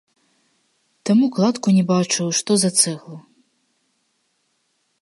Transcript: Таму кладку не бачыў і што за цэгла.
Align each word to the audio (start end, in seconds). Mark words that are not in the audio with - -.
Таму 1.09 1.25
кладку 1.35 1.67
не 1.77 1.83
бачыў 1.91 2.25
і 2.33 2.39
што 2.39 2.51
за 2.63 2.69
цэгла. 2.81 3.17